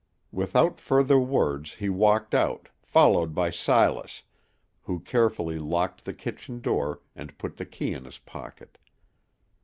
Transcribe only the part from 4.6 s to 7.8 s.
who carefully locked the kitchen door and put the